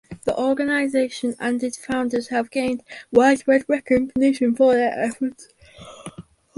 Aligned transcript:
The 0.25 0.35
organization 0.35 1.35
and 1.39 1.61
its 1.63 1.77
founders 1.77 2.29
have 2.29 2.49
gained 2.49 2.81
widespread 3.11 3.65
recognition 3.67 4.55
for 4.55 4.73
their 4.73 4.97
efforts. 4.97 5.49